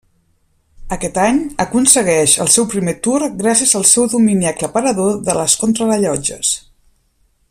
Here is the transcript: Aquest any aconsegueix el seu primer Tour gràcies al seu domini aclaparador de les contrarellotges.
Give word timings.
Aquest 0.95 1.17
any 1.23 1.41
aconsegueix 1.65 2.33
el 2.45 2.49
seu 2.55 2.67
primer 2.73 2.95
Tour 3.07 3.27
gràcies 3.43 3.75
al 3.81 3.87
seu 3.93 4.09
domini 4.15 4.51
aclaparador 4.55 5.21
de 5.29 5.37
les 5.41 5.59
contrarellotges. 5.65 6.57